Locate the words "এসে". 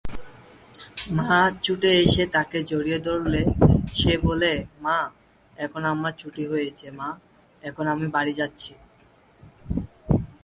2.03-2.23